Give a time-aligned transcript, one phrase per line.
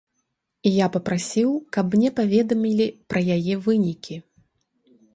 [0.83, 4.15] Я папрасіў, каб мне паведамілі пра яе вынікі.